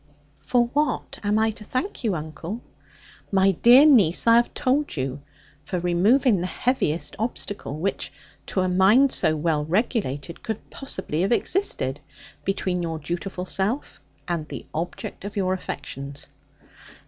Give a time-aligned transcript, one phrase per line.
[0.39, 2.59] 'For what am I to thank you, uncle?'
[3.31, 5.21] 'My dear niece, I have told you.
[5.63, 8.11] For removing the heaviest obstacle, which
[8.47, 11.99] to a mind so well regulated could possibly have existed,
[12.43, 16.29] between your dutiful self and the object of your affections.'